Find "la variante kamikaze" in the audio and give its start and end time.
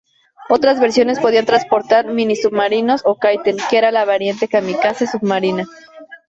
3.93-5.05